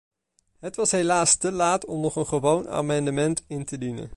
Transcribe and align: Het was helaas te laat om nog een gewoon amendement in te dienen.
Het 0.59 0.75
was 0.75 0.91
helaas 0.91 1.35
te 1.35 1.51
laat 1.51 1.85
om 1.85 1.99
nog 1.99 2.15
een 2.15 2.25
gewoon 2.27 2.69
amendement 2.69 3.43
in 3.47 3.65
te 3.65 3.77
dienen. 3.77 4.09